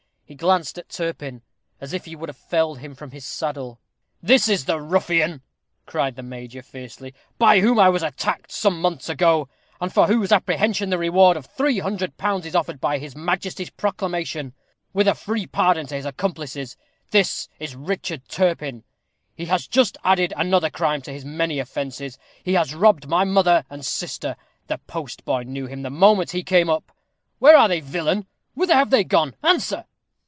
[0.25, 1.41] He glanced at Turpin,
[1.81, 3.81] as if he would have felled him from his saddle.
[4.23, 5.41] "This is the ruffian,"
[5.85, 9.49] cried the major, fiercely, "by whom I was attacked some months ago,
[9.81, 13.71] and for whose apprehension the reward of three hundred pounds is offered by his majesty's
[13.71, 14.53] proclamation,
[14.93, 16.77] with a free pardon to his accomplices.
[17.09, 18.85] This is Richard Turpin.
[19.35, 22.17] He has just added another crime to his many offences.
[22.41, 24.37] He has robbed my mother and sister.
[24.67, 26.89] The postboy knew him the moment he came up.
[27.39, 28.27] Where are they, villain?
[28.53, 29.35] Whither are they gone?
[29.43, 29.87] answer!"